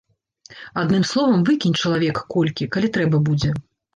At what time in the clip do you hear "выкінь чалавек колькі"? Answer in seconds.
1.49-2.69